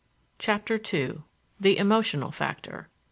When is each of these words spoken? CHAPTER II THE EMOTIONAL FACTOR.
CHAPTER 0.39 0.79
II 0.95 1.19
THE 1.59 1.77
EMOTIONAL 1.77 2.31
FACTOR. 2.31 2.89